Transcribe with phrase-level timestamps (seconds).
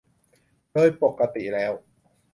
[0.73, 1.73] โดยปกติแล้ว